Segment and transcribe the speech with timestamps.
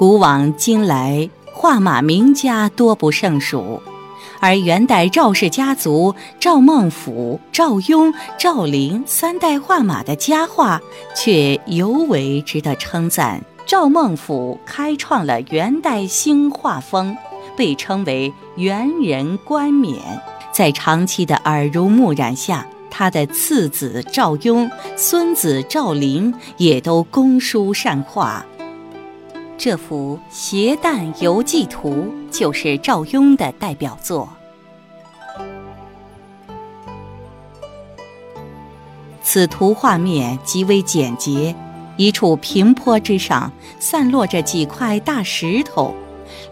[0.00, 3.82] 古往今来，画马名家多不胜数，
[4.40, 10.80] 而元代赵氏家族赵孟俯、赵雍、赵灵三代画马的佳话
[11.14, 13.44] 却尤为值得称赞。
[13.66, 17.14] 赵孟俯开创了元代新画风，
[17.54, 19.98] 被称为元人冠冕。
[20.50, 28.42] 在长期的耳濡目染下，他的次子赵雍、孙子赵灵也都工书善画。
[29.62, 31.90] 这幅《携旦游记图》
[32.30, 34.26] 就是赵雍的代表作。
[39.22, 41.54] 此图画面极为简洁，
[41.98, 45.94] 一处平坡之上散落着几块大石头，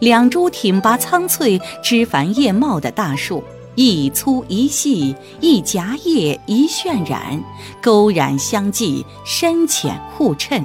[0.00, 3.42] 两株挺拔苍翠、枝繁叶茂的大树，
[3.74, 7.42] 一粗一细，一夹叶一渲染，
[7.80, 10.62] 勾染相继，深浅互衬。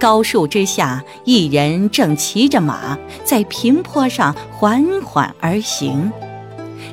[0.00, 6.10] 高树之下，一人正骑着马在平坡上缓缓而行。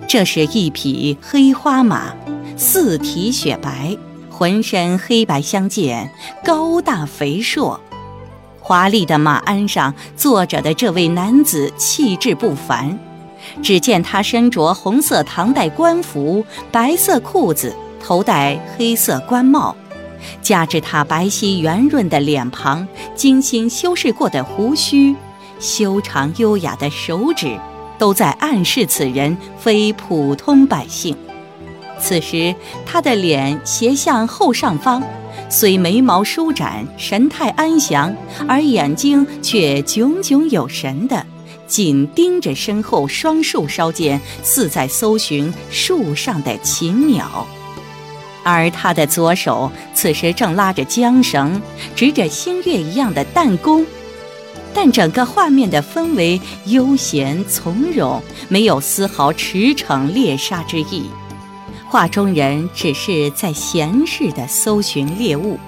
[0.09, 2.13] 这是一匹黑花马，
[2.57, 3.97] 四蹄雪白，
[4.29, 6.11] 浑身黑白相间，
[6.43, 7.79] 高大肥硕。
[8.59, 12.99] 华丽的马鞍上坐着的这位男子气质不凡。
[13.63, 19.73] 只见他身着红色唐代官服，白色裤子，头戴黑色官帽。
[20.41, 25.15] 加之他白皙圆润的脸庞、精心修饰过的胡须、
[25.59, 27.57] 修长优雅的手指，
[27.97, 31.15] 都在暗示此人非普通百姓。
[31.99, 32.53] 此时，
[32.85, 35.01] 他的脸斜向后上方，
[35.49, 38.15] 虽眉毛舒展，神态安详，
[38.47, 41.25] 而眼睛却炯炯有神的
[41.65, 47.47] 紧盯着身后双树梢间似在搜寻树上的禽鸟。
[48.49, 51.61] 而他的左手此时正拉着缰绳，
[51.97, 53.85] 执着星月一样的弹弓，
[54.73, 61.09] 但整个画面的氛围悠闲从容，没有丝毫驰骋猎杀之意。
[61.89, 65.59] 画中人只是在闲适地搜寻猎物。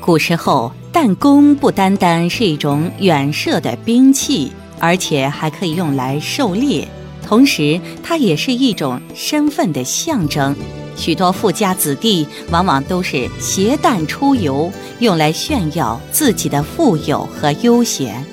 [0.00, 6.88] 古时候，弹弓不单单是一种远射的兵器，而且还可以用来狩猎。
[7.30, 10.52] 同时，它也是一种身份的象征。
[10.96, 14.68] 许多富家子弟往往都是携弹出游，
[14.98, 18.26] 用来炫耀自己的富有和悠闲。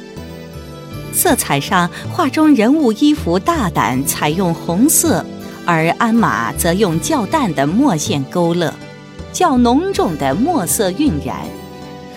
[1.13, 5.23] 色彩上，画中人物衣服大胆采用红色，
[5.63, 8.73] 而鞍马则用较淡的墨线勾勒，
[9.31, 11.41] 较浓重的墨色晕染，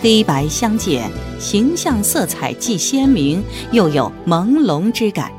[0.00, 5.30] 黑白相间，形象色彩既鲜明又有朦胧之感。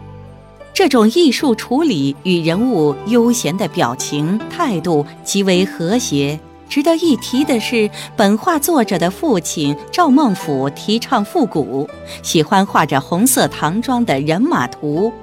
[0.82, 6.40] 这种艺术处理与人物悠闲的表情态度极为和谐。
[6.68, 7.88] 值得一提的是，
[8.18, 11.88] 本画作者的父亲赵孟俯提倡复古，
[12.24, 15.14] 喜欢画着红色唐装的人马图。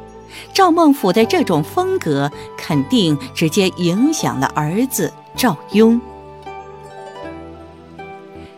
[0.52, 6.00] 赵孟俯的这种风格肯定直接影响了儿子赵雍。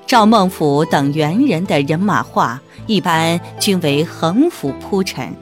[0.06, 5.34] 赵孟俯等元人的人马画一般均为横幅铺陈。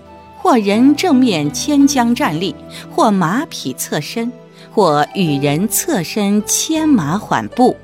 [0.49, 2.55] 或人正面牵缰站立，
[2.91, 4.33] 或马匹侧身，
[4.73, 7.77] 或与人侧身牵马缓步。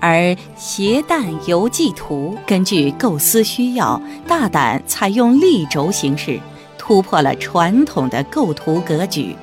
[0.00, 0.16] 而
[0.56, 6.40] 《携旦游记图》根据构思需要，大胆采用立轴形式，
[6.76, 9.36] 突破了传统的构图格局。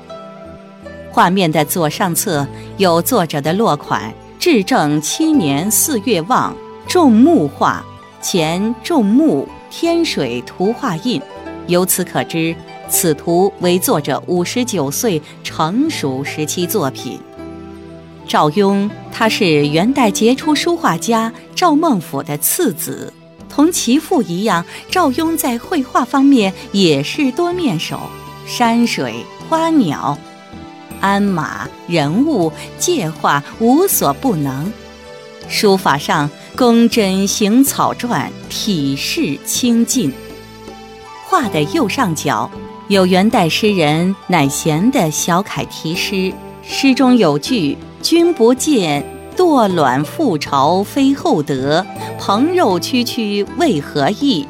[1.10, 2.46] 画面的左上侧
[2.76, 6.54] 有作者的落款“至正七年四月望
[6.86, 7.82] 种木画”，
[8.20, 11.18] 前种木天水图画印。
[11.66, 12.54] 由此可知，
[12.88, 17.18] 此图为作者五十九岁成熟时期作品。
[18.28, 23.12] 赵雍，他是元代杰出书画家赵孟俯的次子，
[23.48, 28.00] 同其父一样，赵雍在绘画方面也是多面手，
[28.46, 29.14] 山水、
[29.48, 30.16] 花鸟、
[31.00, 34.72] 鞍马、人物、界画无所不能。
[35.48, 40.12] 书法上工针行草篆，体式清劲。
[41.32, 42.50] 画的右上角
[42.88, 46.30] 有元代诗人乃贤的小楷题诗，
[46.62, 49.02] 诗中有句“君不见
[49.34, 51.86] 堕卵覆巢非厚德，
[52.18, 54.46] 朋肉区区为何意？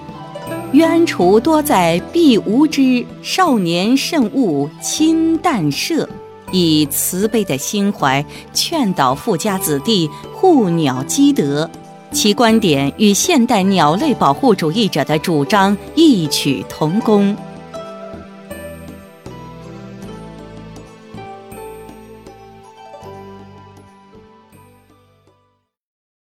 [0.72, 6.08] 冤除多在必无知，少年慎勿亲淡射。”
[6.50, 11.70] 以慈悲的心怀劝导富家子弟护鸟积德。
[12.12, 17.34] 其观点与现代鸟类保护主义者的主张异曲同工。